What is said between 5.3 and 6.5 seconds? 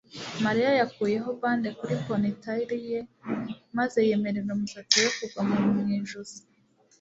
mu ijosi